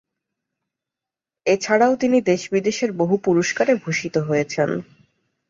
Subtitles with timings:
[1.45, 4.69] এছাড়াও তিনি দেশ-বিদেশের বহু পুরস্কারে ভূষিত হেয়েছন।